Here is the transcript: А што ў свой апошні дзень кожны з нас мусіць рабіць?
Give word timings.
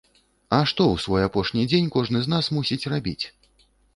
А 0.57 0.61
што 0.69 0.85
ў 0.93 0.95
свой 1.03 1.25
апошні 1.27 1.67
дзень 1.71 1.91
кожны 1.97 2.23
з 2.25 2.33
нас 2.35 2.45
мусіць 2.57 2.89
рабіць? 2.97 3.21